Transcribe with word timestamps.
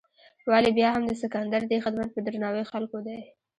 ولې 0.51 0.71
بیا 0.77 0.89
هم 0.95 1.03
د 1.07 1.11
سکندر 1.21 1.61
دې 1.71 1.77
خدمت 1.85 2.09
په 2.13 2.19
درناوي 2.25 2.63
خلکو 2.71 2.97
دی. 3.07 3.19